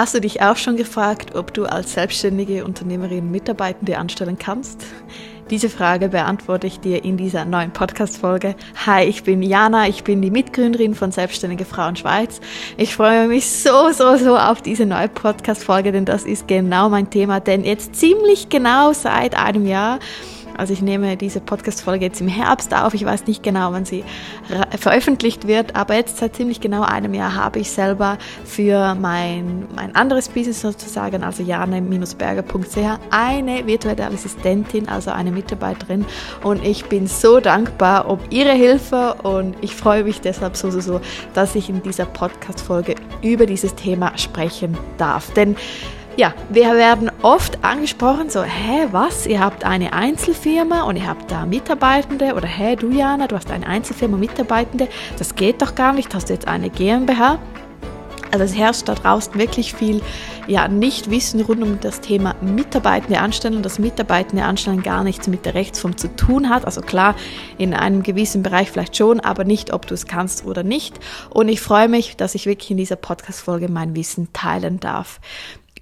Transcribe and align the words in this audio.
Hast 0.00 0.14
du 0.14 0.20
dich 0.22 0.40
auch 0.40 0.56
schon 0.56 0.78
gefragt, 0.78 1.34
ob 1.34 1.52
du 1.52 1.66
als 1.66 1.92
selbstständige 1.92 2.64
Unternehmerin 2.64 3.30
Mitarbeitende 3.30 3.98
anstellen 3.98 4.38
kannst? 4.38 4.86
Diese 5.50 5.68
Frage 5.68 6.08
beantworte 6.08 6.66
ich 6.66 6.80
dir 6.80 7.04
in 7.04 7.18
dieser 7.18 7.44
neuen 7.44 7.70
Podcast-Folge. 7.70 8.54
Hi, 8.86 9.04
ich 9.04 9.24
bin 9.24 9.42
Jana, 9.42 9.88
ich 9.88 10.02
bin 10.02 10.22
die 10.22 10.30
Mitgründerin 10.30 10.94
von 10.94 11.12
Selbstständige 11.12 11.66
Frauen 11.66 11.96
Schweiz. 11.96 12.40
Ich 12.78 12.96
freue 12.96 13.28
mich 13.28 13.50
so, 13.50 13.90
so, 13.92 14.16
so 14.16 14.38
auf 14.38 14.62
diese 14.62 14.86
neue 14.86 15.08
Podcast-Folge, 15.08 15.92
denn 15.92 16.06
das 16.06 16.24
ist 16.24 16.48
genau 16.48 16.88
mein 16.88 17.10
Thema. 17.10 17.38
Denn 17.40 17.62
jetzt 17.62 17.94
ziemlich 17.94 18.48
genau 18.48 18.94
seit 18.94 19.36
einem 19.36 19.66
Jahr 19.66 19.98
also 20.56 20.72
ich 20.72 20.82
nehme 20.82 21.16
diese 21.16 21.40
Podcast-Folge 21.40 22.06
jetzt 22.06 22.20
im 22.20 22.28
Herbst 22.28 22.74
auf. 22.74 22.94
Ich 22.94 23.04
weiß 23.04 23.26
nicht 23.26 23.42
genau, 23.42 23.72
wann 23.72 23.84
sie 23.84 24.04
veröffentlicht 24.78 25.46
wird, 25.46 25.76
aber 25.76 25.94
jetzt 25.94 26.18
seit 26.18 26.36
ziemlich 26.36 26.60
genau 26.60 26.82
einem 26.82 27.14
Jahr 27.14 27.34
habe 27.34 27.58
ich 27.58 27.70
selber 27.70 28.18
für 28.44 28.94
mein, 28.94 29.66
mein 29.74 29.94
anderes 29.94 30.28
Business 30.28 30.60
sozusagen, 30.60 31.22
also 31.22 31.42
jane-berger.ch, 31.42 32.76
eine 33.10 33.66
virtuelle 33.66 34.06
Assistentin, 34.06 34.88
also 34.88 35.10
eine 35.10 35.30
Mitarbeiterin. 35.30 36.04
Und 36.42 36.64
ich 36.64 36.86
bin 36.86 37.06
so 37.06 37.40
dankbar 37.40 38.08
um 38.08 38.18
ihre 38.30 38.52
Hilfe 38.52 39.14
und 39.22 39.56
ich 39.60 39.74
freue 39.74 40.04
mich 40.04 40.20
deshalb 40.20 40.56
so, 40.56 40.70
so, 40.70 40.80
so, 40.80 41.00
dass 41.34 41.54
ich 41.54 41.68
in 41.68 41.82
dieser 41.82 42.06
Podcast-Folge 42.06 42.94
über 43.22 43.46
dieses 43.46 43.74
Thema 43.74 44.16
sprechen 44.18 44.76
darf. 44.98 45.32
Denn 45.32 45.56
ja, 46.16 46.34
wir 46.48 46.74
werden 46.74 47.10
oft 47.22 47.64
angesprochen, 47.64 48.30
so, 48.30 48.42
hä, 48.42 48.88
was, 48.90 49.26
ihr 49.26 49.40
habt 49.40 49.64
eine 49.64 49.92
Einzelfirma 49.92 50.82
und 50.82 50.96
ihr 50.96 51.06
habt 51.06 51.30
da 51.30 51.46
Mitarbeitende 51.46 52.34
oder 52.34 52.46
hä, 52.46 52.76
du 52.76 52.90
Jana, 52.90 53.26
du 53.26 53.36
hast 53.36 53.50
eine 53.50 53.66
Einzelfirma, 53.66 54.16
Mitarbeitende, 54.16 54.88
das 55.18 55.34
geht 55.34 55.62
doch 55.62 55.74
gar 55.74 55.92
nicht, 55.92 56.14
hast 56.14 56.28
du 56.28 56.32
jetzt 56.32 56.48
eine 56.48 56.70
GmbH? 56.70 57.38
Also 58.32 58.44
es 58.44 58.56
herrscht 58.56 58.88
da 58.88 58.94
draußen 58.94 59.34
wirklich 59.34 59.74
viel 59.74 60.02
ja, 60.46 60.68
Nichtwissen 60.68 61.40
rund 61.40 61.62
um 61.62 61.80
das 61.80 62.00
Thema 62.00 62.34
Mitarbeitende 62.40 63.20
anstellen, 63.20 63.62
dass 63.62 63.78
Mitarbeitende 63.78 64.44
anstellen 64.44 64.82
gar 64.82 65.02
nichts 65.02 65.26
mit 65.26 65.44
der 65.44 65.54
Rechtsform 65.54 65.96
zu 65.96 66.14
tun 66.14 66.48
hat. 66.48 66.64
Also 66.64 66.80
klar, 66.80 67.16
in 67.58 67.74
einem 67.74 68.02
gewissen 68.02 68.42
Bereich 68.42 68.70
vielleicht 68.70 68.96
schon, 68.96 69.20
aber 69.20 69.44
nicht, 69.44 69.72
ob 69.72 69.86
du 69.86 69.94
es 69.94 70.06
kannst 70.06 70.44
oder 70.44 70.62
nicht. 70.62 71.00
Und 71.30 71.48
ich 71.48 71.60
freue 71.60 71.88
mich, 71.88 72.16
dass 72.16 72.34
ich 72.34 72.46
wirklich 72.46 72.70
in 72.70 72.76
dieser 72.76 72.96
Podcast-Folge 72.96 73.68
mein 73.68 73.96
Wissen 73.96 74.32
teilen 74.32 74.78
darf. 74.78 75.20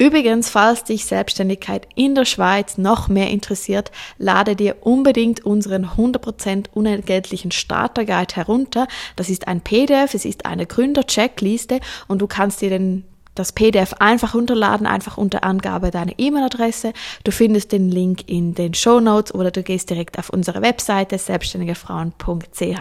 Übrigens, 0.01 0.49
falls 0.49 0.85
dich 0.85 1.07
Selbstständigkeit 1.07 1.89
in 1.97 2.15
der 2.15 2.25
Schweiz 2.25 2.79
noch 2.79 3.09
mehr 3.09 3.31
interessiert, 3.31 3.91
lade 4.17 4.55
dir 4.55 4.77
unbedingt 4.81 5.45
unseren 5.45 5.87
100% 5.87 6.67
unentgeltlichen 6.73 7.51
Starterguide 7.51 8.37
herunter. 8.37 8.87
Das 9.17 9.29
ist 9.29 9.49
ein 9.49 9.61
PDF, 9.61 10.15
es 10.15 10.25
ist 10.25 10.47
eine 10.47 10.67
Gründer-Checkliste 10.67 11.81
und 12.07 12.23
du 12.23 12.29
kannst 12.29 12.61
dir 12.61 12.71
den 12.71 13.05
das 13.39 13.53
PDF 13.53 13.95
einfach 14.01 14.35
runterladen, 14.35 14.87
einfach 14.87 15.17
unter 15.17 15.45
Angabe 15.45 15.91
deiner 15.91 16.13
E-Mail-Adresse. 16.19 16.93
Du 17.25 17.31
findest 17.31 17.73
den 17.73 17.91
Link 17.91 18.29
in 18.29 18.55
den 18.55 18.75
Show 18.75 19.01
Notes 19.01 19.35
oder 19.35 19.51
du 19.51 19.63
gehst 19.63 19.91
direkt 19.91 20.19
auf 20.19 20.31
unsere 20.31 20.63
Webseite 20.63 21.17
selbstständigefrauen.ch. 21.19 22.81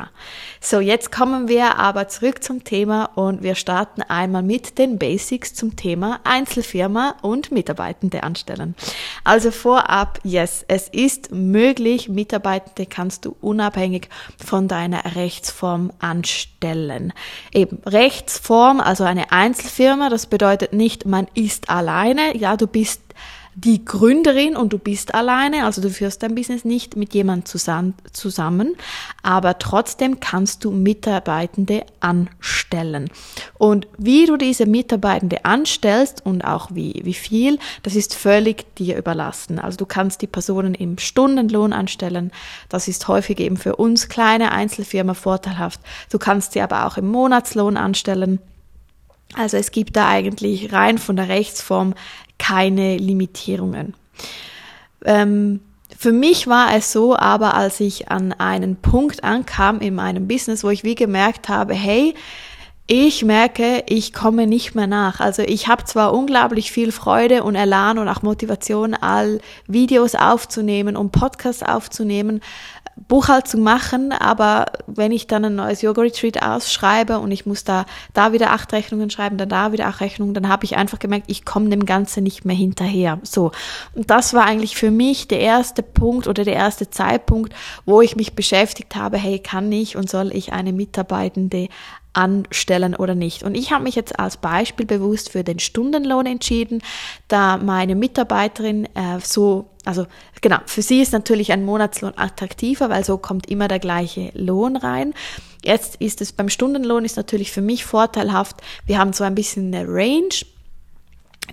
So, 0.59 0.79
jetzt 0.79 1.11
kommen 1.11 1.47
wir 1.47 1.77
aber 1.77 2.07
zurück 2.07 2.43
zum 2.43 2.63
Thema 2.63 3.05
und 3.15 3.43
wir 3.43 3.55
starten 3.55 4.01
einmal 4.01 4.43
mit 4.43 4.77
den 4.77 4.97
Basics 4.97 5.53
zum 5.53 5.75
Thema 5.75 6.19
Einzelfirma 6.23 7.15
und 7.21 7.51
Mitarbeitende 7.51 8.23
anstellen. 8.23 8.75
Also 9.23 9.51
vorab, 9.51 10.19
yes, 10.23 10.65
es 10.67 10.87
ist 10.87 11.31
möglich, 11.31 12.09
Mitarbeitende 12.09 12.85
kannst 12.85 13.25
du 13.25 13.35
unabhängig 13.41 14.09
von 14.43 14.67
deiner 14.67 15.15
Rechtsform 15.15 15.91
anstellen. 15.99 17.13
Eben 17.53 17.79
Rechtsform, 17.85 18.79
also 18.79 19.03
eine 19.03 19.31
Einzelfirma, 19.31 20.09
das 20.09 20.25
bedeutet 20.25 20.46
bedeutet 20.47 20.71
nicht, 20.71 21.05
man 21.05 21.27
ist 21.33 21.69
alleine. 21.69 22.37
Ja, 22.37 22.55
du 22.55 22.67
bist 22.67 23.01
die 23.53 23.83
Gründerin 23.83 24.55
und 24.55 24.71
du 24.71 24.77
bist 24.77 25.13
alleine, 25.13 25.65
also 25.65 25.81
du 25.81 25.89
führst 25.89 26.23
dein 26.23 26.35
Business 26.35 26.63
nicht 26.63 26.95
mit 26.95 27.13
jemandem 27.13 27.45
zusammen, 28.13 28.75
aber 29.23 29.59
trotzdem 29.59 30.21
kannst 30.21 30.63
du 30.63 30.71
Mitarbeitende 30.71 31.83
anstellen. 31.99 33.09
Und 33.57 33.87
wie 33.97 34.25
du 34.25 34.37
diese 34.37 34.67
Mitarbeitende 34.67 35.43
anstellst 35.43 36.25
und 36.25 36.43
auch 36.43 36.69
wie, 36.71 37.01
wie 37.03 37.15
viel, 37.15 37.59
das 37.83 37.95
ist 37.95 38.13
völlig 38.13 38.73
dir 38.75 38.95
überlassen. 38.95 39.59
Also 39.59 39.77
du 39.77 39.85
kannst 39.85 40.21
die 40.21 40.27
Personen 40.27 40.75
im 40.75 40.97
Stundenlohn 40.97 41.73
anstellen. 41.73 42.31
Das 42.69 42.87
ist 42.87 43.09
häufig 43.09 43.39
eben 43.41 43.57
für 43.57 43.75
uns 43.75 44.07
kleine 44.07 44.53
Einzelfirma 44.53 45.13
vorteilhaft. 45.13 45.81
Du 46.09 46.19
kannst 46.19 46.53
sie 46.53 46.61
aber 46.61 46.85
auch 46.85 46.95
im 46.95 47.09
Monatslohn 47.09 47.75
anstellen. 47.75 48.39
Also 49.33 49.57
es 49.57 49.71
gibt 49.71 49.95
da 49.95 50.07
eigentlich 50.07 50.71
rein 50.73 50.97
von 50.97 51.15
der 51.15 51.29
Rechtsform 51.29 51.93
keine 52.37 52.97
Limitierungen. 52.97 53.93
Ähm, 55.05 55.61
für 55.97 56.11
mich 56.11 56.47
war 56.47 56.75
es 56.75 56.91
so, 56.91 57.15
aber 57.15 57.55
als 57.55 57.79
ich 57.79 58.09
an 58.09 58.33
einen 58.33 58.75
Punkt 58.75 59.23
ankam 59.23 59.79
in 59.79 59.95
meinem 59.95 60.27
Business, 60.27 60.63
wo 60.63 60.69
ich 60.69 60.83
wie 60.83 60.95
gemerkt 60.95 61.49
habe, 61.49 61.73
hey, 61.73 62.13
ich 62.87 63.25
merke, 63.25 63.83
ich 63.87 64.13
komme 64.13 64.47
nicht 64.47 64.73
mehr 64.73 64.87
nach. 64.87 65.19
Also 65.19 65.41
ich 65.41 65.67
habe 65.67 65.83
zwar 65.83 66.13
unglaublich 66.13 66.71
viel 66.71 66.93
Freude 66.93 67.43
und 67.43 67.55
Elan 67.55 67.99
und 67.99 68.07
auch 68.07 68.21
Motivation, 68.21 68.93
all 68.93 69.39
Videos 69.67 70.15
aufzunehmen 70.15 70.95
und 70.95 71.11
Podcasts 71.11 71.63
aufzunehmen, 71.63 72.39
Buchhaltung 73.07 73.61
machen, 73.61 74.11
aber 74.11 74.65
wenn 74.87 75.11
ich 75.11 75.27
dann 75.27 75.45
ein 75.45 75.55
neues 75.55 75.81
Yoga-Retreat 75.81 76.41
ausschreibe 76.41 77.19
und 77.19 77.31
ich 77.31 77.45
muss 77.45 77.63
da, 77.63 77.85
da 78.13 78.33
wieder 78.33 78.51
acht 78.51 78.73
Rechnungen 78.73 79.09
schreiben, 79.09 79.37
dann 79.37 79.49
da 79.49 79.71
wieder 79.71 79.85
acht 79.85 80.01
Rechnungen, 80.01 80.33
dann 80.33 80.49
habe 80.49 80.65
ich 80.65 80.77
einfach 80.77 80.97
gemerkt, 80.97 81.25
ich 81.27 81.45
komme 81.45 81.69
dem 81.69 81.85
Ganzen 81.85 82.23
nicht 82.23 82.43
mehr 82.43 82.55
hinterher. 82.55 83.19
So. 83.21 83.51
Und 83.93 84.09
das 84.09 84.33
war 84.33 84.45
eigentlich 84.45 84.75
für 84.77 84.89
mich 84.89 85.27
der 85.27 85.41
erste 85.41 85.83
Punkt 85.83 86.27
oder 86.27 86.43
der 86.43 86.55
erste 86.55 86.89
Zeitpunkt, 86.89 87.53
wo 87.85 88.01
ich 88.01 88.15
mich 88.15 88.33
beschäftigt 88.33 88.95
habe, 88.95 89.17
hey, 89.17 89.39
kann 89.39 89.71
ich 89.71 89.95
und 89.95 90.09
soll 90.09 90.35
ich 90.35 90.53
eine 90.53 90.73
Mitarbeitende 90.73 91.69
anstellen 92.17 92.95
oder 92.95 93.13
nicht. 93.13 93.43
Und 93.43 93.55
ich 93.55 93.71
habe 93.71 93.83
mich 93.83 93.95
jetzt 93.95 94.19
als 94.19 94.37
Beispiel 94.37 94.87
bewusst 94.87 95.31
für 95.31 95.43
den 95.43 95.59
Stundenlohn 95.59 96.25
entschieden, 96.25 96.81
da 97.27 97.57
meine 97.57 97.95
Mitarbeiterin 97.95 98.85
äh, 98.95 99.19
so, 99.23 99.69
also 99.85 100.07
genau, 100.41 100.57
für 100.65 100.81
sie 100.81 100.99
ist 100.99 101.13
natürlich 101.13 101.51
ein 101.51 101.63
Monatslohn 101.63 102.13
attraktiver, 102.17 102.89
weil 102.89 103.05
so 103.05 103.17
kommt 103.17 103.49
immer 103.49 103.67
der 103.67 103.79
gleiche 103.79 104.31
Lohn 104.33 104.75
rein. 104.75 105.13
Jetzt 105.63 105.97
ist 105.97 106.19
es 106.21 106.31
beim 106.31 106.49
Stundenlohn 106.49 107.05
ist 107.05 107.17
natürlich 107.17 107.51
für 107.51 107.61
mich 107.61 107.85
vorteilhaft. 107.85 108.57
Wir 108.87 108.97
haben 108.97 109.13
so 109.13 109.23
ein 109.23 109.35
bisschen 109.35 109.73
eine 109.73 109.87
Range 109.87 110.29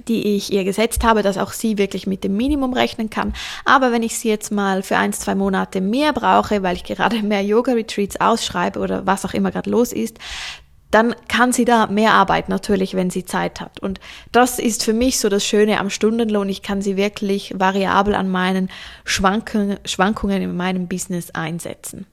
die 0.09 0.37
ich 0.37 0.53
ihr 0.53 0.65
gesetzt 0.65 1.04
habe, 1.04 1.22
dass 1.22 1.38
auch 1.38 1.53
sie 1.53 1.78
wirklich 1.78 2.06
mit 2.06 2.25
dem 2.25 2.37
Minimum 2.37 2.72
rechnen 2.72 3.10
kann. 3.10 3.32
Aber 3.65 3.92
wenn 3.92 4.03
ich 4.03 4.19
sie 4.19 4.28
jetzt 4.28 4.53
mal 4.53 4.82
für 4.82 4.97
ein, 4.97 5.12
zwei 5.12 5.34
Monate 5.34 5.81
mehr 5.81 6.12
brauche, 6.12 6.62
weil 6.62 6.76
ich 6.76 6.84
gerade 6.84 7.22
mehr 7.22 7.42
Yoga-Retreats 7.42 8.20
ausschreibe 8.20 8.78
oder 8.78 9.06
was 9.06 9.25
auch 9.25 9.34
immer 9.34 9.50
gerade 9.50 9.70
los 9.70 9.92
ist, 9.92 10.19
dann 10.94 11.16
kann 11.26 11.53
sie 11.53 11.65
da 11.65 11.88
mehr 11.88 12.12
arbeiten, 12.12 12.53
natürlich, 12.53 12.94
wenn 12.94 13.10
sie 13.10 13.25
Zeit 13.25 13.60
hat. 13.60 13.81
Und 13.81 13.98
das 14.31 14.60
ist 14.60 14.84
für 14.84 14.92
mich 14.92 15.19
so 15.19 15.28
das 15.28 15.44
Schöne 15.44 15.81
am 15.81 15.91
Stundenlohn. 15.91 16.48
Ich 16.48 16.62
kann 16.62 16.82
sie 16.82 16.97
wirklich 16.97 17.53
variabel 17.59 18.15
an 18.15 18.28
meinen 18.28 18.71
Schwankungen, 19.04 19.78
Schwankungen 19.84 20.41
in 20.41 20.56
meinem 20.56 20.86
Business 20.86 21.32
einsetzen. 21.32 22.06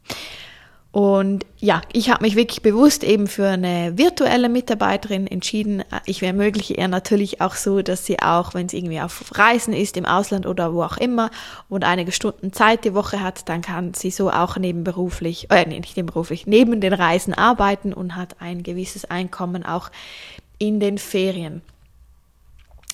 Und 0.91 1.45
ja, 1.57 1.81
ich 1.93 2.09
habe 2.09 2.25
mich 2.25 2.35
wirklich 2.35 2.61
bewusst 2.61 3.05
eben 3.05 3.27
für 3.27 3.47
eine 3.47 3.97
virtuelle 3.97 4.49
Mitarbeiterin 4.49 5.25
entschieden. 5.25 5.85
Ich 6.05 6.21
ermögliche 6.21 6.73
ihr 6.73 6.89
natürlich 6.89 7.39
auch 7.39 7.55
so, 7.55 7.81
dass 7.81 8.05
sie 8.05 8.19
auch, 8.19 8.53
wenn 8.53 8.67
sie 8.67 8.79
irgendwie 8.79 8.99
auf 8.99 9.37
Reisen 9.37 9.73
ist, 9.73 9.95
im 9.95 10.05
Ausland 10.05 10.45
oder 10.45 10.73
wo 10.73 10.83
auch 10.83 10.97
immer 10.97 11.31
und 11.69 11.85
einige 11.85 12.11
Stunden 12.11 12.51
Zeit 12.51 12.83
die 12.83 12.93
Woche 12.93 13.21
hat, 13.21 13.47
dann 13.47 13.61
kann 13.61 13.93
sie 13.93 14.11
so 14.11 14.31
auch 14.31 14.57
nebenberuflich, 14.57 15.47
äh, 15.49 15.65
nee, 15.65 15.79
nicht 15.79 15.95
nebenberuflich, 15.95 16.45
neben 16.45 16.81
den 16.81 16.93
Reisen 16.93 17.33
arbeiten 17.33 17.93
und 17.93 18.17
hat 18.17 18.35
ein 18.41 18.61
gewisses 18.61 19.05
Einkommen 19.05 19.65
auch 19.65 19.91
in 20.57 20.81
den 20.81 20.97
Ferien. 20.97 21.61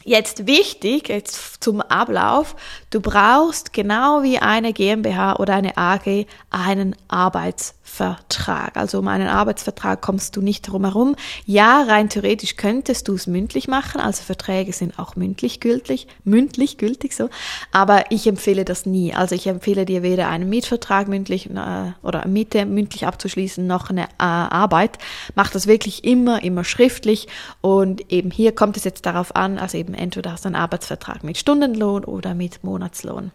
Jetzt 0.08 0.48
wichtig, 0.48 1.10
jetzt 1.10 1.62
zum 1.62 1.82
Ablauf, 1.82 2.56
du 2.92 3.02
brauchst 3.02 3.74
genau 3.74 4.24
wie 4.24 4.40
eine 4.40 4.72
GmbH 4.72 5.36
oder 5.36 5.56
eine 5.56 5.76
AG 5.76 6.26
einen 6.50 6.96
Arbeitsvertrag. 7.10 8.78
Also 8.78 9.00
um 9.00 9.10
einen 9.10 9.28
Arbeitsvertrag 9.28 10.02
kommst 10.02 10.38
du 10.38 10.42
nicht 10.42 10.62
drum 10.62 10.86
herum. 10.86 11.18
Ja, 11.46 11.84
rein 11.84 12.08
theoretisch 12.08 12.56
könntest 12.56 13.10
du 13.10 13.16
es 13.16 13.28
mündlich 13.28 13.68
machen, 13.68 14.00
also 14.00 14.24
Verträge 14.24 14.72
sind 14.72 14.98
auch 14.98 15.18
mündlich 15.18 15.60
gültig, 15.60 16.08
mündlich 16.24 16.78
gültig 16.78 17.14
so, 17.14 17.30
aber 17.74 18.06
ich 18.10 18.28
empfehle 18.28 18.64
das 18.64 18.86
nie. 18.86 19.14
Also 19.14 19.36
ich 19.36 19.48
empfehle 19.48 19.84
dir 19.84 20.04
weder 20.04 20.30
einen 20.30 20.48
Mietvertrag 20.48 21.10
mündlich 21.10 21.50
äh, 21.50 21.92
oder 22.02 22.26
Miete 22.30 22.66
mündlich 22.66 23.06
abzuschließen, 23.06 23.68
noch 23.68 23.90
eine 23.90 24.04
äh, 24.04 24.08
Arbeit. 24.20 25.00
Mach 25.36 25.52
das 25.52 25.68
wirklich 25.68 26.06
immer, 26.06 26.42
immer 26.44 26.64
schriftlich 26.64 27.28
und 27.60 28.10
eben 28.10 28.32
hier 28.32 28.56
kommt 28.56 28.78
es 28.78 28.86
jetzt 28.86 29.06
darauf 29.06 29.36
an, 29.36 29.58
also 29.58 29.78
eben 29.78 29.97
entweder 29.98 30.32
hast 30.32 30.46
du 30.46 30.50
einen 30.50 30.56
Arbeitsvertrag 30.56 31.24
mit 31.24 31.38
Stundenlohn 31.38 32.04
oder 32.04 32.34
mit 32.34 32.64
Monatslohn. 32.64 33.32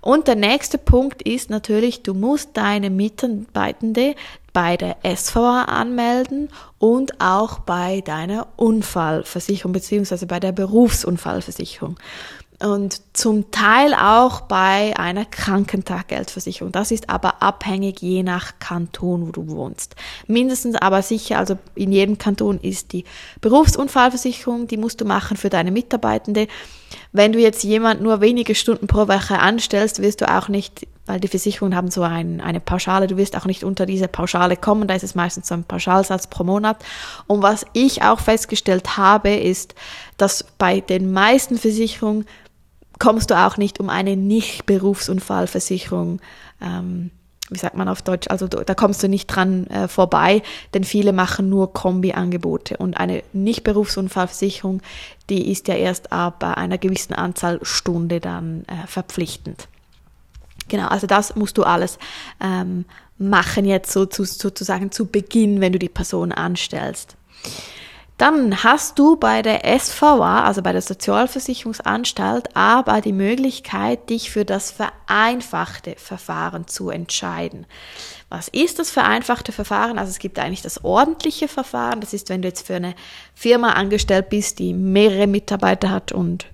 Und 0.00 0.28
der 0.28 0.36
nächste 0.36 0.78
Punkt 0.78 1.22
ist 1.22 1.50
natürlich, 1.50 2.02
du 2.02 2.14
musst 2.14 2.56
deine 2.56 2.88
Mitarbeitende 2.88 4.14
bei 4.52 4.76
der 4.76 4.96
SVA 5.04 5.64
anmelden 5.64 6.48
und 6.78 7.20
auch 7.20 7.60
bei 7.60 8.00
deiner 8.00 8.46
Unfallversicherung 8.56 9.72
beziehungsweise 9.72 10.26
bei 10.26 10.40
der 10.40 10.52
Berufsunfallversicherung 10.52 11.98
und 12.60 13.00
zum 13.14 13.50
Teil 13.50 13.94
auch 13.94 14.42
bei 14.42 14.94
einer 14.96 15.24
Krankentaggeldversicherung. 15.24 16.72
Das 16.72 16.90
ist 16.90 17.08
aber 17.08 17.42
abhängig 17.42 18.02
je 18.02 18.22
nach 18.22 18.58
Kanton, 18.58 19.26
wo 19.26 19.32
du 19.32 19.48
wohnst. 19.48 19.96
Mindestens 20.26 20.76
aber 20.76 21.00
sicher, 21.02 21.38
also 21.38 21.56
in 21.74 21.90
jedem 21.90 22.18
Kanton 22.18 22.60
ist 22.60 22.92
die 22.92 23.04
Berufsunfallversicherung, 23.40 24.66
die 24.66 24.76
musst 24.76 25.00
du 25.00 25.06
machen 25.06 25.38
für 25.38 25.48
deine 25.48 25.70
Mitarbeitende. 25.70 26.48
Wenn 27.12 27.32
du 27.32 27.38
jetzt 27.38 27.64
jemand 27.64 28.02
nur 28.02 28.20
wenige 28.20 28.54
Stunden 28.54 28.86
pro 28.86 29.08
Woche 29.08 29.38
anstellst, 29.38 30.02
wirst 30.02 30.20
du 30.20 30.30
auch 30.30 30.48
nicht, 30.48 30.86
weil 31.06 31.18
die 31.18 31.28
Versicherungen 31.28 31.74
haben 31.74 31.90
so 31.90 32.02
ein, 32.02 32.42
eine 32.42 32.60
Pauschale, 32.60 33.06
du 33.06 33.16
wirst 33.16 33.36
auch 33.36 33.46
nicht 33.46 33.64
unter 33.64 33.86
diese 33.86 34.06
Pauschale 34.06 34.56
kommen, 34.56 34.86
da 34.86 34.94
ist 34.94 35.04
es 35.04 35.14
meistens 35.14 35.48
so 35.48 35.54
ein 35.54 35.64
Pauschalsatz 35.64 36.26
pro 36.26 36.44
Monat. 36.44 36.84
Und 37.26 37.42
was 37.42 37.64
ich 37.72 38.02
auch 38.02 38.20
festgestellt 38.20 38.98
habe, 38.98 39.34
ist, 39.34 39.74
dass 40.18 40.44
bei 40.58 40.80
den 40.80 41.10
meisten 41.12 41.56
Versicherungen 41.56 42.26
kommst 43.00 43.32
du 43.32 43.34
auch 43.34 43.56
nicht 43.56 43.80
um 43.80 43.90
eine 43.90 44.16
Nicht-Berufsunfallversicherung. 44.16 46.20
Ähm, 46.60 47.10
wie 47.48 47.58
sagt 47.58 47.76
man 47.76 47.88
auf 47.88 48.02
Deutsch? 48.02 48.28
Also 48.30 48.46
da 48.46 48.74
kommst 48.74 49.02
du 49.02 49.08
nicht 49.08 49.26
dran 49.26 49.66
äh, 49.66 49.88
vorbei, 49.88 50.44
denn 50.72 50.84
viele 50.84 51.12
machen 51.12 51.48
nur 51.48 51.72
Kombi-Angebote 51.72 52.76
und 52.76 52.96
eine 52.96 53.24
Nicht-Berufsunfallversicherung, 53.32 54.82
die 55.28 55.50
ist 55.50 55.66
ja 55.66 55.74
erst 55.74 56.12
ab 56.12 56.44
einer 56.44 56.78
gewissen 56.78 57.14
Anzahl 57.14 57.58
Stunde 57.62 58.20
dann 58.20 58.62
äh, 58.68 58.86
verpflichtend. 58.86 59.66
Genau, 60.68 60.86
also 60.86 61.08
das 61.08 61.34
musst 61.34 61.58
du 61.58 61.64
alles 61.64 61.98
ähm, 62.40 62.84
machen 63.18 63.64
jetzt 63.64 63.92
so 63.92 64.06
zu, 64.06 64.22
sozusagen 64.24 64.92
zu 64.92 65.06
Beginn, 65.06 65.60
wenn 65.60 65.72
du 65.72 65.80
die 65.80 65.88
Person 65.88 66.30
anstellst. 66.30 67.16
Dann 68.20 68.62
hast 68.62 68.98
du 68.98 69.16
bei 69.16 69.40
der 69.40 69.62
SVA, 69.78 70.44
also 70.44 70.60
bei 70.60 70.72
der 70.72 70.82
Sozialversicherungsanstalt, 70.82 72.54
aber 72.54 73.00
die 73.00 73.14
Möglichkeit, 73.14 74.10
dich 74.10 74.30
für 74.30 74.44
das 74.44 74.70
vereinfachte 74.70 75.94
Verfahren 75.96 76.66
zu 76.66 76.90
entscheiden. 76.90 77.64
Was 78.28 78.48
ist 78.48 78.78
das 78.78 78.90
vereinfachte 78.90 79.52
Verfahren? 79.52 79.98
Also 79.98 80.10
es 80.10 80.18
gibt 80.18 80.38
eigentlich 80.38 80.60
das 80.60 80.84
ordentliche 80.84 81.48
Verfahren. 81.48 82.02
Das 82.02 82.12
ist, 82.12 82.28
wenn 82.28 82.42
du 82.42 82.48
jetzt 82.48 82.66
für 82.66 82.74
eine 82.74 82.94
Firma 83.34 83.70
angestellt 83.70 84.28
bist, 84.28 84.58
die 84.58 84.74
mehrere 84.74 85.26
Mitarbeiter 85.26 85.90
hat 85.90 86.12
und 86.12 86.44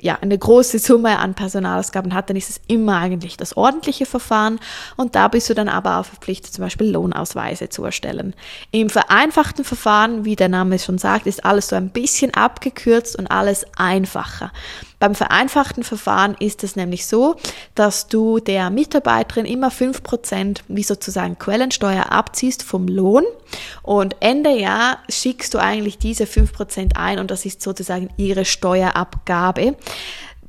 ja, 0.00 0.18
eine 0.20 0.36
große 0.36 0.78
Summe 0.78 1.18
an 1.18 1.34
Personalausgaben 1.34 2.14
hat, 2.14 2.28
dann 2.30 2.36
ist 2.36 2.50
es 2.50 2.60
immer 2.66 2.98
eigentlich 2.98 3.36
das 3.36 3.56
ordentliche 3.56 4.06
Verfahren 4.06 4.58
und 4.96 5.14
da 5.14 5.28
bist 5.28 5.48
du 5.48 5.54
dann 5.54 5.68
aber 5.68 5.98
auch 5.98 6.04
verpflichtet, 6.04 6.52
zum 6.52 6.64
Beispiel 6.64 6.90
Lohnausweise 6.90 7.68
zu 7.68 7.84
erstellen. 7.84 8.34
Im 8.70 8.90
vereinfachten 8.90 9.64
Verfahren, 9.64 10.24
wie 10.24 10.36
der 10.36 10.48
Name 10.48 10.78
schon 10.78 10.98
sagt, 10.98 11.26
ist 11.26 11.44
alles 11.44 11.68
so 11.68 11.76
ein 11.76 11.90
bisschen 11.90 12.34
abgekürzt 12.34 13.16
und 13.16 13.26
alles 13.28 13.66
einfacher. 13.76 14.52
Beim 14.98 15.14
vereinfachten 15.14 15.82
Verfahren 15.82 16.36
ist 16.38 16.64
es 16.64 16.74
nämlich 16.74 17.06
so, 17.06 17.36
dass 17.74 18.08
du 18.08 18.38
der 18.40 18.70
Mitarbeiterin 18.70 19.44
immer 19.44 19.70
fünf 19.70 20.02
Prozent 20.02 20.64
wie 20.68 20.82
sozusagen 20.82 21.38
Quellensteuer 21.38 22.10
abziehst 22.12 22.62
vom 22.62 22.88
Lohn 22.88 23.24
und 23.82 24.16
Ende 24.20 24.50
Jahr 24.50 24.98
schickst 25.10 25.52
du 25.52 25.58
eigentlich 25.58 25.98
diese 25.98 26.26
fünf 26.26 26.52
Prozent 26.52 26.96
ein 26.96 27.18
und 27.18 27.30
das 27.30 27.44
ist 27.44 27.60
sozusagen 27.60 28.08
ihre 28.16 28.46
Steuerabgabe. 28.46 29.76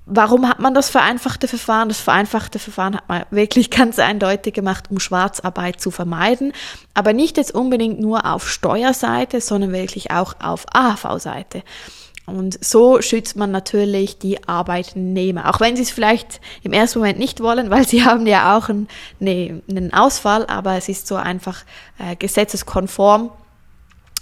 Warum 0.09 0.47
hat 0.47 0.59
man 0.59 0.73
das 0.73 0.89
vereinfachte 0.89 1.49
Verfahren? 1.49 1.89
Das 1.89 1.99
vereinfachte 1.99 2.59
Verfahren 2.59 2.95
hat 2.95 3.09
man 3.09 3.25
wirklich 3.29 3.69
ganz 3.71 3.99
eindeutig 3.99 4.53
gemacht, 4.53 4.85
um 4.89 5.01
Schwarzarbeit 5.01 5.81
zu 5.81 5.91
vermeiden, 5.91 6.53
aber 6.94 7.11
nicht 7.11 7.35
jetzt 7.35 7.53
unbedingt 7.53 7.99
nur 7.99 8.25
auf 8.25 8.49
Steuerseite, 8.49 9.41
sondern 9.41 9.73
wirklich 9.73 10.11
auch 10.11 10.35
auf 10.39 10.65
AHV-Seite. 10.71 11.63
Und 12.27 12.63
so 12.63 13.01
schützt 13.01 13.38
man 13.38 13.51
natürlich 13.51 14.19
die 14.19 14.47
Arbeitnehmer, 14.50 15.50
auch 15.50 15.62
wenn 15.62 15.77
sie 15.77 15.83
es 15.83 15.91
vielleicht 15.91 16.41
im 16.62 16.74
ersten 16.74 17.00
Moment 17.00 17.19
nicht 17.19 17.39
wollen, 17.41 17.69
weil 17.69 17.88
sie 17.88 18.03
haben 18.06 18.27
ja 18.27 18.57
auch 18.57 18.69
einen, 18.69 18.88
einen 19.21 19.94
Ausfall, 19.94 20.45
aber 20.45 20.75
es 20.75 20.89
ist 20.89 21.07
so 21.07 21.15
einfach 21.15 21.63
äh, 21.97 22.18
gesetzeskonform 22.18 23.31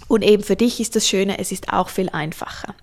und 0.08 0.22
eben 0.22 0.42
für 0.42 0.56
dich 0.56 0.80
ist 0.80 0.96
das 0.96 1.08
Schöne, 1.08 1.38
es 1.38 1.52
ist 1.52 1.72
auch 1.72 1.88
viel 1.88 2.08
einfacher. 2.10 2.74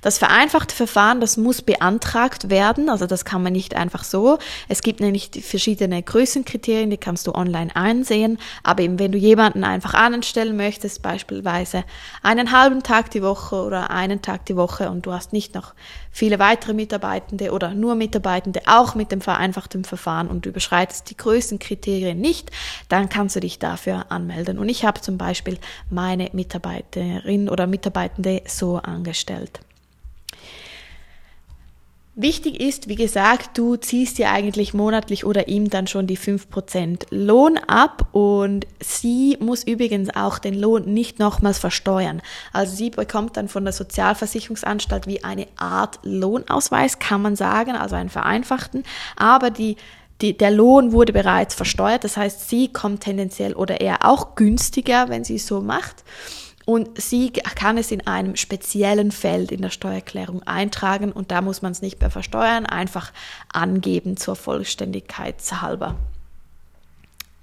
Das 0.00 0.18
vereinfachte 0.18 0.74
Verfahren, 0.74 1.20
das 1.20 1.36
muss 1.36 1.62
beantragt 1.62 2.50
werden, 2.50 2.88
also 2.88 3.06
das 3.06 3.24
kann 3.24 3.42
man 3.42 3.52
nicht 3.52 3.76
einfach 3.76 4.04
so. 4.04 4.38
Es 4.68 4.82
gibt 4.82 5.00
nämlich 5.00 5.30
verschiedene 5.42 6.02
Größenkriterien, 6.02 6.90
die 6.90 6.96
kannst 6.96 7.26
du 7.26 7.34
online 7.34 7.74
einsehen, 7.76 8.38
aber 8.62 8.82
eben 8.82 8.98
wenn 8.98 9.12
du 9.12 9.18
jemanden 9.18 9.64
einfach 9.64 9.94
anstellen 9.94 10.56
möchtest, 10.56 11.02
beispielsweise 11.02 11.84
einen 12.22 12.52
halben 12.52 12.82
Tag 12.82 13.10
die 13.10 13.22
Woche 13.22 13.56
oder 13.56 13.90
einen 13.90 14.22
Tag 14.22 14.46
die 14.46 14.56
Woche 14.56 14.90
und 14.90 15.06
du 15.06 15.12
hast 15.12 15.32
nicht 15.32 15.54
noch 15.54 15.74
viele 16.12 16.38
weitere 16.38 16.74
Mitarbeitende 16.74 17.52
oder 17.52 17.74
nur 17.74 17.94
Mitarbeitende 17.94 18.60
auch 18.66 18.94
mit 18.94 19.10
dem 19.10 19.22
vereinfachten 19.22 19.84
Verfahren 19.84 20.28
und 20.28 20.46
überschreitest 20.46 21.08
die 21.10 21.16
Größenkriterien 21.16 22.20
nicht, 22.20 22.50
dann 22.88 23.08
kannst 23.08 23.34
du 23.36 23.40
dich 23.40 23.58
dafür 23.58 24.06
anmelden. 24.10 24.58
Und 24.58 24.68
ich 24.68 24.84
habe 24.84 25.00
zum 25.00 25.16
Beispiel 25.16 25.58
meine 25.90 26.28
Mitarbeiterin 26.62 27.48
oder 27.48 27.66
Mitarbeitende 27.66 28.42
so 28.46 28.76
angestellt. 28.76 29.60
Wichtig 32.14 32.60
ist, 32.60 32.90
wie 32.90 32.94
gesagt, 32.94 33.56
du 33.56 33.76
ziehst 33.76 34.18
dir 34.18 34.30
eigentlich 34.30 34.74
monatlich 34.74 35.24
oder 35.24 35.48
ihm 35.48 35.70
dann 35.70 35.86
schon 35.86 36.06
die 36.06 36.18
5% 36.18 37.06
Lohn 37.08 37.56
ab 37.56 38.06
und 38.12 38.66
sie 38.80 39.38
muss 39.40 39.64
übrigens 39.64 40.14
auch 40.14 40.38
den 40.38 40.52
Lohn 40.52 40.92
nicht 40.92 41.18
nochmals 41.18 41.58
versteuern. 41.58 42.20
Also 42.52 42.76
sie 42.76 42.90
bekommt 42.90 43.38
dann 43.38 43.48
von 43.48 43.64
der 43.64 43.72
Sozialversicherungsanstalt 43.72 45.06
wie 45.06 45.24
eine 45.24 45.46
Art 45.56 46.00
Lohnausweis, 46.02 46.98
kann 46.98 47.22
man 47.22 47.34
sagen, 47.34 47.76
also 47.76 47.96
einen 47.96 48.10
vereinfachten, 48.10 48.84
aber 49.16 49.48
die 49.50 49.76
die, 50.22 50.36
der 50.36 50.52
Lohn 50.52 50.92
wurde 50.92 51.12
bereits 51.12 51.54
versteuert, 51.54 52.04
das 52.04 52.16
heißt, 52.16 52.48
sie 52.48 52.72
kommt 52.72 53.00
tendenziell 53.00 53.54
oder 53.54 53.80
eher 53.80 54.04
auch 54.08 54.36
günstiger, 54.36 55.08
wenn 55.08 55.24
sie 55.24 55.36
es 55.36 55.46
so 55.46 55.60
macht. 55.60 56.04
Und 56.64 57.00
sie 57.00 57.30
kann 57.30 57.76
es 57.76 57.90
in 57.90 58.06
einem 58.06 58.36
speziellen 58.36 59.10
Feld 59.10 59.50
in 59.50 59.62
der 59.62 59.70
Steuererklärung 59.70 60.42
eintragen 60.44 61.10
und 61.10 61.30
da 61.30 61.40
muss 61.40 61.62
man 61.62 61.72
es 61.72 61.82
nicht 61.82 62.00
mehr 62.00 62.10
versteuern, 62.10 62.66
einfach 62.66 63.12
angeben 63.52 64.16
zur 64.16 64.36
Vollständigkeit 64.36 65.40
halber. 65.60 65.96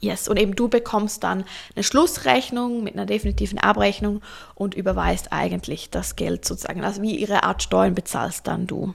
Yes, 0.02 0.30
und 0.30 0.40
eben 0.40 0.56
du 0.56 0.70
bekommst 0.70 1.24
dann 1.24 1.44
eine 1.76 1.84
Schlussrechnung 1.84 2.84
mit 2.84 2.94
einer 2.94 3.06
definitiven 3.06 3.60
Abrechnung 3.60 4.22
und 4.56 4.74
überweist 4.74 5.34
eigentlich 5.34 5.90
das 5.90 6.16
Geld 6.16 6.46
sozusagen. 6.46 6.86
Also 6.86 7.02
wie 7.02 7.18
ihre 7.18 7.44
Art 7.44 7.62
Steuern 7.62 7.96
bezahlst 7.96 8.48
dann 8.48 8.66
du. 8.66 8.94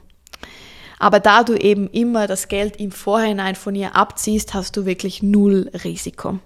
Aber 0.99 1.21
da 1.21 1.45
du 1.45 1.55
eben 1.55 1.89
immer 1.89 2.27
das 2.27 2.49
Geld 2.49 2.77
im 2.77 2.91
Vorhinein 2.91 3.57
von 3.57 3.75
ihr 3.75 3.95
abziehst, 3.95 4.55
hast 4.55 4.79
du 4.79 4.87
wirklich 4.87 5.23
null 5.23 5.71
Risiko. 5.85 6.39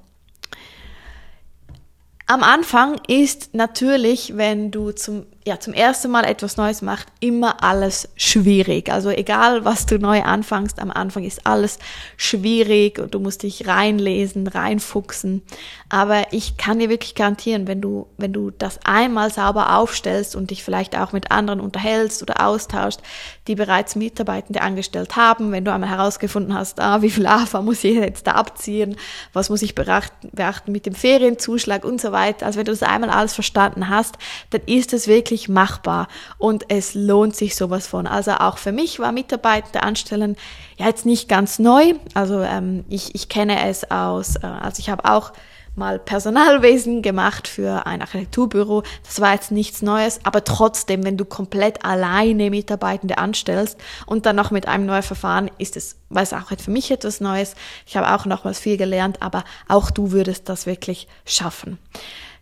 Am 2.31 2.43
Anfang 2.43 3.01
ist 3.09 3.55
natürlich, 3.55 4.37
wenn 4.37 4.71
du 4.71 4.93
zum 4.93 5.25
ja, 5.49 5.59
zum 5.59 5.73
ersten 5.73 6.11
Mal 6.11 6.25
etwas 6.25 6.59
Neues 6.59 6.83
macht, 6.83 7.09
immer 7.21 7.65
alles 7.65 8.11
schwierig. 8.17 8.93
Also 8.93 9.09
egal, 9.09 9.65
was 9.65 9.87
du 9.87 9.99
neu 9.99 10.23
anfängst, 10.23 10.79
am 10.79 10.91
Anfang 10.91 11.25
ist 11.25 11.47
alles 11.47 11.79
schwierig 12.19 12.99
und 12.99 13.15
du 13.15 13.19
musst 13.19 13.45
dich 13.45 13.67
reinlesen, 13.67 14.47
reinfuchsen. 14.47 15.43
Aber 15.89 16.27
ich 16.33 16.59
kann 16.59 16.79
dir 16.79 16.91
wirklich 16.91 17.15
garantieren, 17.15 17.67
wenn 17.67 17.81
du, 17.81 18.09
wenn 18.19 18.35
du 18.35 18.51
das 18.51 18.79
einmal 18.85 19.33
sauber 19.33 19.75
aufstellst 19.79 20.37
und 20.37 20.51
dich 20.51 20.63
vielleicht 20.63 20.99
auch 20.99 21.13
mit 21.13 21.31
anderen 21.31 21.61
unterhältst 21.61 22.21
oder 22.21 22.47
austauschst, 22.47 23.01
die 23.47 23.55
bereits 23.55 23.97
Mitarbeitende 23.97 24.61
angestellt 24.61 25.17
haben, 25.17 25.51
wenn 25.51 25.65
du 25.65 25.73
einmal 25.73 25.89
herausgefunden 25.89 26.53
hast, 26.53 26.79
ah, 26.79 27.01
wie 27.01 27.09
viel 27.09 27.27
AFA 27.27 27.63
muss 27.63 27.83
ich 27.85 27.97
jetzt 27.97 28.27
da 28.27 28.33
abziehen, 28.33 28.97
was 29.33 29.49
muss 29.49 29.63
ich 29.63 29.75
beachten 29.75 30.73
mit 30.73 30.85
dem 30.85 30.95
Ferienzuschlag 30.95 31.87
und 31.87 32.03
so 32.03 32.13
weiter. 32.13 32.45
Also 32.45 32.59
wenn 32.59 32.67
du 32.67 32.73
das 32.73 32.83
einmal 32.83 33.09
alles 33.09 33.33
verstanden 33.33 33.89
hast, 33.89 34.19
dann 34.51 34.61
ist 34.67 34.93
es 34.93 35.09
wirklich 35.09 35.38
wirklich 35.39 35.49
machbar 35.49 36.09
und 36.39 36.65
es 36.69 36.95
lohnt 36.95 37.37
sich 37.37 37.55
sowas 37.55 37.87
von. 37.87 38.07
Also 38.07 38.33
auch 38.33 38.59
für 38.59 38.73
mich 38.73 38.99
war 38.99 39.13
Mitarbeitende 39.13 39.83
anstellen 39.83 40.37
ja 40.77 40.87
jetzt 40.87 41.07
nicht 41.07 41.29
ganz 41.29 41.59
neu. 41.59 41.95
Also 42.15 42.41
ähm, 42.41 42.85
ich, 42.89 43.15
ich 43.15 43.29
kenne 43.29 43.69
es 43.69 43.91
aus, 43.91 44.37
äh, 44.37 44.47
also 44.47 44.81
ich 44.81 44.91
habe 44.91 45.05
auch 45.05 45.33
mal 45.77 46.01
Personalwesen 46.01 47.03
gemacht 47.03 47.47
für 47.47 47.87
ein 47.87 48.01
Architekturbüro. 48.01 48.83
Das 49.05 49.21
war 49.21 49.35
jetzt 49.35 49.53
nichts 49.53 49.81
Neues, 49.81 50.19
aber 50.25 50.43
trotzdem, 50.43 51.05
wenn 51.05 51.17
du 51.17 51.25
komplett 51.25 51.85
alleine 51.85 52.51
Mitarbeitende 52.51 53.19
anstellst 53.19 53.79
und 54.07 54.27
dann 54.27 54.35
noch 54.35 54.51
mit 54.51 54.67
einem 54.67 54.87
neuen 54.87 55.05
Verfahren, 55.05 55.51
ist 55.59 55.77
es, 55.77 55.97
weil 56.09 56.25
es 56.25 56.33
auch 56.33 56.51
für 56.59 56.71
mich 56.73 56.91
etwas 56.91 57.21
Neues. 57.21 57.55
Ich 57.87 57.97
habe 57.97 58.13
auch 58.13 58.25
noch 58.27 58.45
was 58.45 58.59
viel 58.59 58.77
gelernt, 58.77 59.23
aber 59.23 59.45
auch 59.69 59.93
du 59.93 60.11
würdest 60.11 60.49
das 60.49 60.67
wirklich 60.67 61.07
schaffen. 61.25 61.79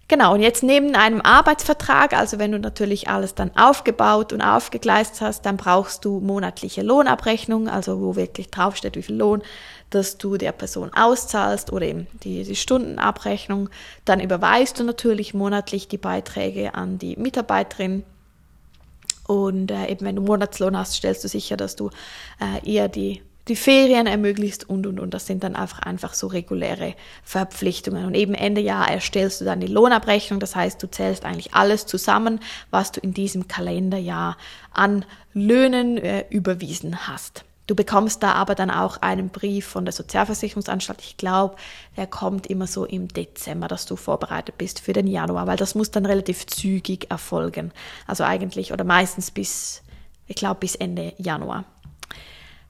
Genau, 0.09 0.35
und 0.35 0.41
jetzt 0.41 0.63
neben 0.63 0.95
einem 0.95 1.21
Arbeitsvertrag, 1.21 2.13
also 2.13 2.39
wenn 2.39 2.53
du 2.53 2.61
natürlich 2.61 3.09
alles 3.09 3.35
dann 3.35 3.51
aufgebaut 3.57 4.33
und 4.33 4.41
aufgegleist 4.41 5.21
hast, 5.21 5.45
dann 5.47 5.57
brauchst 5.57 6.05
du 6.05 6.21
monatliche 6.21 6.83
Lohnabrechnung, 6.83 7.69
also 7.69 8.01
wo 8.01 8.15
wirklich 8.15 8.49
draufsteht, 8.51 8.95
wie 8.95 9.03
viel 9.03 9.17
Lohn, 9.17 9.43
dass 9.91 10.17
du 10.17 10.37
der 10.37 10.53
Person 10.53 10.93
auszahlst 10.95 11.73
oder 11.73 11.87
eben 11.87 12.07
die, 12.23 12.45
die 12.45 12.55
Stundenabrechnung. 12.55 13.69
Dann 14.05 14.21
überweist 14.21 14.79
du 14.79 14.85
natürlich 14.85 15.35
monatlich 15.35 15.89
die 15.89 15.99
Beiträge 15.99 16.75
an 16.75 16.99
die 16.99 17.17
Mitarbeiterin. 17.17 18.05
Und 19.27 19.73
äh, 19.73 19.89
eben 19.89 20.07
wenn 20.07 20.15
du 20.15 20.23
Monatslohn 20.23 20.77
hast, 20.77 20.95
stellst 20.95 21.25
du 21.25 21.29
sicher, 21.29 21.57
dass 21.57 21.75
du 21.75 21.91
äh, 22.41 22.65
eher 22.65 22.89
die 22.89 23.23
die 23.49 23.57
Ferien 23.57 24.07
ermöglicht 24.07 24.69
und, 24.69 24.87
und, 24.87 24.99
und. 24.99 25.15
Das 25.15 25.27
sind 25.27 25.45
dann 25.45 25.57
einfach, 25.57 25.81
einfach 25.81 26.15
so 26.15 26.27
reguläre 26.27 26.95
Verpflichtungen. 27.23 28.05
Und 28.05 28.15
eben 28.15 28.35
Ende 28.35 28.61
Jahr 28.61 28.91
erstellst 28.91 29.41
du 29.41 29.45
dann 29.45 29.61
die 29.61 29.67
Lohnabrechnung. 29.67 30.41
Das 30.41 30.57
heißt, 30.57 30.83
du 30.83 30.91
zählst 30.91 31.25
eigentlich 31.25 31.55
alles 31.55 31.87
zusammen, 31.87 32.41
was 32.71 32.93
du 32.93 33.01
in 33.01 33.15
diesem 33.15 33.49
Kalenderjahr 33.49 34.37
an 34.73 35.05
Löhnen 35.33 35.99
äh, 35.99 36.25
überwiesen 36.31 37.07
hast. 37.07 37.45
Du 37.67 37.75
bekommst 37.75 38.23
da 38.23 38.33
aber 38.33 38.55
dann 38.55 38.71
auch 38.71 38.99
einen 38.99 39.29
Brief 39.29 39.67
von 39.67 39.85
der 39.85 39.93
Sozialversicherungsanstalt. 39.93 41.01
Ich 41.03 41.17
glaube, 41.17 41.57
der 41.97 42.07
kommt 42.07 42.47
immer 42.47 42.69
so 42.69 42.85
im 42.85 43.09
Dezember, 43.09 43.67
dass 43.67 43.87
du 43.87 43.97
vorbereitet 43.97 44.57
bist 44.57 44.81
für 44.81 44.93
den 44.93 45.09
Januar, 45.09 45.49
weil 45.49 45.57
das 45.57 45.75
muss 45.75 45.91
dann 45.91 46.07
relativ 46.07 46.47
zügig 46.47 47.11
erfolgen. 47.11 47.73
Also 48.07 48.23
eigentlich 48.23 48.73
oder 48.73 48.85
meistens 48.85 49.33
bis, 49.33 49.83
ich 50.29 50.37
glaube, 50.37 50.61
bis 50.61 50.77
Ende 50.77 51.13
Januar. 51.19 51.65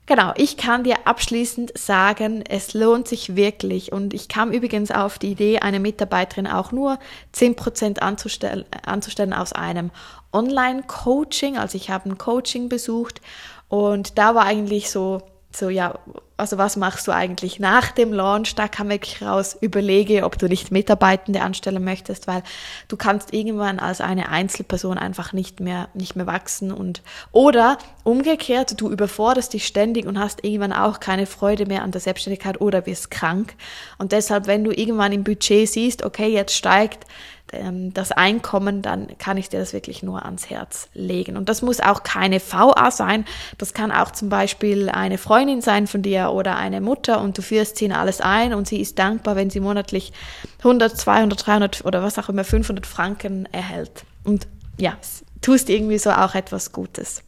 Genau, 0.08 0.32
ich 0.36 0.56
kann 0.56 0.84
dir 0.84 1.08
abschließend 1.08 1.76
sagen, 1.76 2.44
es 2.48 2.74
lohnt 2.74 3.08
sich 3.08 3.34
wirklich. 3.34 3.90
Und 3.90 4.14
ich 4.14 4.28
kam 4.28 4.52
übrigens 4.52 4.92
auf 4.92 5.18
die 5.18 5.32
Idee, 5.32 5.58
eine 5.58 5.80
Mitarbeiterin 5.80 6.46
auch 6.46 6.70
nur 6.70 7.00
10% 7.34 7.98
anzustellen, 7.98 8.64
anzustellen 8.84 9.32
aus 9.32 9.52
einem 9.52 9.90
Online-Coaching. 10.32 11.58
Also 11.58 11.76
ich 11.76 11.90
habe 11.90 12.08
ein 12.08 12.18
Coaching 12.18 12.68
besucht 12.68 13.20
und 13.68 14.16
da 14.16 14.36
war 14.36 14.44
eigentlich 14.44 14.90
so 14.90 15.22
so, 15.56 15.70
ja, 15.70 15.98
also 16.36 16.58
was 16.58 16.76
machst 16.76 17.08
du 17.08 17.12
eigentlich 17.12 17.58
nach 17.58 17.90
dem 17.90 18.12
Launch? 18.12 18.54
Da 18.54 18.68
kam 18.68 18.90
wirklich 18.90 19.22
raus, 19.22 19.56
überlege, 19.58 20.24
ob 20.24 20.38
du 20.38 20.48
nicht 20.48 20.70
Mitarbeitende 20.70 21.40
anstellen 21.40 21.82
möchtest, 21.82 22.26
weil 22.26 22.42
du 22.88 22.96
kannst 22.96 23.32
irgendwann 23.32 23.78
als 23.78 24.02
eine 24.02 24.28
Einzelperson 24.28 24.98
einfach 24.98 25.32
nicht 25.32 25.60
mehr, 25.60 25.88
nicht 25.94 26.14
mehr 26.14 26.26
wachsen 26.26 26.72
und, 26.72 27.02
oder 27.32 27.78
umgekehrt, 28.04 28.78
du 28.78 28.90
überforderst 28.90 29.54
dich 29.54 29.66
ständig 29.66 30.06
und 30.06 30.18
hast 30.18 30.44
irgendwann 30.44 30.74
auch 30.74 31.00
keine 31.00 31.24
Freude 31.24 31.64
mehr 31.64 31.82
an 31.82 31.90
der 31.90 32.02
Selbstständigkeit 32.02 32.60
oder 32.60 32.84
wirst 32.84 33.10
krank. 33.10 33.54
Und 33.96 34.12
deshalb, 34.12 34.46
wenn 34.46 34.62
du 34.62 34.72
irgendwann 34.72 35.12
im 35.12 35.24
Budget 35.24 35.68
siehst, 35.68 36.04
okay, 36.04 36.28
jetzt 36.28 36.54
steigt 36.54 37.06
das 37.48 38.10
Einkommen, 38.10 38.82
dann 38.82 39.16
kann 39.18 39.36
ich 39.36 39.48
dir 39.48 39.60
das 39.60 39.72
wirklich 39.72 40.02
nur 40.02 40.24
ans 40.24 40.50
Herz 40.50 40.88
legen. 40.94 41.36
Und 41.36 41.48
das 41.48 41.62
muss 41.62 41.80
auch 41.80 42.02
keine 42.02 42.40
VA 42.40 42.90
sein. 42.90 43.24
Das 43.56 43.72
kann 43.72 43.92
auch 43.92 44.10
zum 44.10 44.28
Beispiel 44.28 44.88
eine 44.88 45.16
Freundin 45.16 45.60
sein 45.60 45.86
von 45.86 46.02
dir 46.02 46.30
oder 46.32 46.56
eine 46.56 46.80
Mutter 46.80 47.20
und 47.20 47.38
du 47.38 47.42
führst 47.42 47.76
sie 47.76 47.84
in 47.84 47.92
alles 47.92 48.20
ein 48.20 48.52
und 48.52 48.66
sie 48.66 48.80
ist 48.80 48.98
dankbar, 48.98 49.36
wenn 49.36 49.50
sie 49.50 49.60
monatlich 49.60 50.12
100, 50.58 50.96
200, 50.96 51.46
300 51.46 51.84
oder 51.84 52.02
was 52.02 52.18
auch 52.18 52.28
immer 52.28 52.44
500 52.44 52.84
Franken 52.84 53.46
erhält. 53.52 54.04
Und 54.24 54.48
ja, 54.76 54.96
tust 55.40 55.70
irgendwie 55.70 55.98
so 55.98 56.10
auch 56.10 56.34
etwas 56.34 56.72
Gutes. 56.72 57.22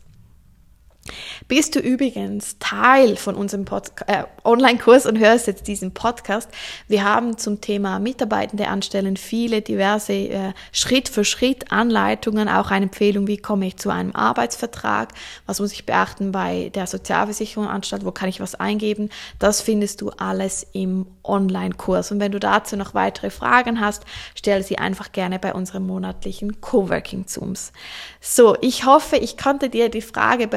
Bist 1.49 1.75
du 1.75 1.81
übrigens 1.81 2.57
Teil 2.59 3.17
von 3.17 3.35
unserem 3.35 3.65
äh, 4.07 4.25
Online-Kurs 4.45 5.07
und 5.07 5.19
hörst 5.19 5.47
jetzt 5.47 5.67
diesen 5.67 5.93
Podcast? 5.93 6.51
Wir 6.89 7.05
haben 7.05 7.39
zum 7.39 7.61
Thema 7.61 7.99
Mitarbeitende 7.99 8.69
anstellen 8.69 9.17
viele 9.17 9.63
diverse 9.63 10.13
äh, 10.13 10.53
Schritt 10.73 11.09
für 11.09 11.25
Schritt 11.25 11.73
Anleitungen, 11.73 12.49
auch 12.49 12.71
eine 12.71 12.87
Empfehlung, 12.87 13.27
wie 13.27 13.39
komme 13.39 13.67
ich 13.67 13.77
zu 13.77 13.91
einem 13.91 14.15
Arbeitsvertrag, 14.15 15.13
was 15.47 15.61
muss 15.61 15.73
ich 15.73 15.87
beachten 15.87 16.33
bei 16.33 16.71
der 16.75 16.87
Sozialversicherung 16.87 17.69
anstatt, 17.69 18.05
wo 18.05 18.13
kann 18.13 18.29
ich 18.29 18.41
was 18.41 18.55
eingeben. 18.55 19.11
Das 19.39 19.61
findest 19.61 20.01
du 20.01 20.11
alles 20.11 20.67
im 20.73 21.07
Online-Kurs. 21.25 22.11
Und 22.11 22.21
wenn 22.21 22.33
du 22.33 22.41
dazu 22.41 22.77
noch 22.77 22.95
weitere 22.95 23.31
Fragen 23.31 23.81
hast, 23.81 24.05
stell 24.35 24.63
sie 24.63 24.79
einfach 24.79 25.13
gerne 25.13 25.39
bei 25.39 25.53
unserem 25.53 25.87
monatlichen 25.87 26.61
Coworking 26.61 27.27
Zooms. 27.27 27.73
So, 28.21 28.57
ich 28.61 28.87
hoffe, 28.87 29.17
ich 29.17 29.37
konnte 29.37 29.69
dir 29.69 29.89
die 29.89 30.03
Frage 30.03 30.49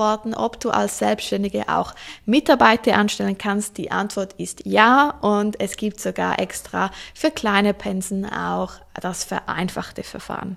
beantworten, 0.00 0.34
ob 0.34 0.58
du 0.60 0.70
als 0.70 0.98
Selbstständige 0.98 1.68
auch 1.68 1.94
Mitarbeiter 2.24 2.96
anstellen 2.96 3.36
kannst. 3.36 3.76
Die 3.76 3.90
Antwort 3.90 4.34
ist 4.38 4.62
ja 4.64 5.10
und 5.20 5.60
es 5.60 5.76
gibt 5.76 6.00
sogar 6.00 6.38
extra 6.38 6.90
für 7.14 7.30
kleine 7.30 7.74
Pensen 7.74 8.24
auch 8.24 8.72
das 9.00 9.24
vereinfachte 9.24 10.02
Verfahren. 10.02 10.56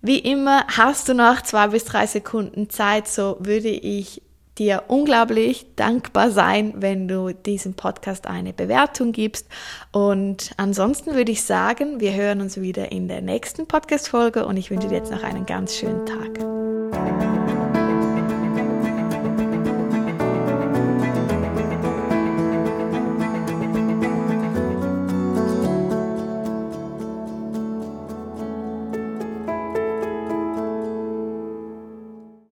Wie 0.00 0.18
immer 0.18 0.64
hast 0.76 1.08
du 1.08 1.14
noch 1.14 1.42
zwei 1.42 1.68
bis 1.68 1.84
drei 1.84 2.06
Sekunden 2.06 2.70
Zeit, 2.70 3.08
so 3.08 3.36
würde 3.40 3.68
ich 3.68 4.22
dir 4.58 4.84
unglaublich 4.88 5.66
dankbar 5.76 6.32
sein, 6.32 6.74
wenn 6.76 7.06
du 7.06 7.32
diesem 7.32 7.74
Podcast 7.74 8.26
eine 8.26 8.52
Bewertung 8.52 9.12
gibst. 9.12 9.46
Und 9.92 10.50
ansonsten 10.56 11.14
würde 11.14 11.30
ich 11.30 11.44
sagen, 11.44 12.00
wir 12.00 12.12
hören 12.12 12.40
uns 12.40 12.60
wieder 12.60 12.90
in 12.90 13.06
der 13.06 13.22
nächsten 13.22 13.66
Podcast-Folge 13.66 14.46
und 14.46 14.56
ich 14.56 14.70
wünsche 14.72 14.88
dir 14.88 14.96
jetzt 14.96 15.12
noch 15.12 15.22
einen 15.22 15.46
ganz 15.46 15.76
schönen 15.76 16.04
Tag. 16.06 16.57